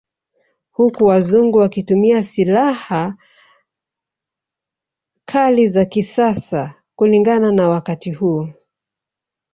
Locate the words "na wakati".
7.51-8.11